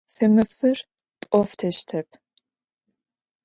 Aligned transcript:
Фэмыфыр 0.15 0.79
пӏофтэщтэп. 1.27 2.09